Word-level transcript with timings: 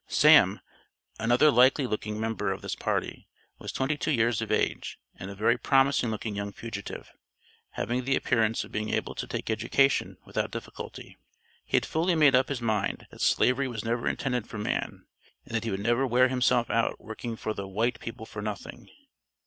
Sam, 0.07 0.61
another 1.19 1.51
likely 1.51 1.85
looking 1.85 2.19
member 2.19 2.51
of 2.51 2.63
this 2.63 2.73
party, 2.73 3.27
was 3.59 3.71
twenty 3.71 3.97
two 3.97 4.09
years 4.09 4.41
of 4.41 4.51
age, 4.51 4.97
and 5.19 5.29
a 5.29 5.35
very 5.35 5.59
promising 5.59 6.09
looking 6.09 6.33
young 6.35 6.51
fugitive, 6.51 7.11
having 7.73 8.03
the 8.03 8.15
appearance 8.15 8.63
of 8.63 8.71
being 8.71 8.89
able 8.89 9.13
to 9.13 9.27
take 9.27 9.51
education 9.51 10.17
without 10.25 10.49
difficulty. 10.49 11.17
He 11.65 11.77
had 11.77 11.85
fully 11.85 12.15
made 12.15 12.33
up 12.33 12.49
his 12.49 12.61
mind, 12.63 13.05
that 13.11 13.21
slavery 13.21 13.67
was 13.67 13.85
never 13.85 14.07
intended 14.07 14.47
for 14.47 14.57
man, 14.57 15.05
and 15.45 15.53
that 15.55 15.65
he 15.65 15.69
would 15.69 15.79
never 15.81 16.07
wear 16.07 16.29
himself 16.29 16.71
out 16.71 16.99
working 16.99 17.35
for 17.35 17.53
the 17.53 17.67
"white 17.67 17.99
people 17.99 18.25
for 18.25 18.41
nothing." 18.41 18.89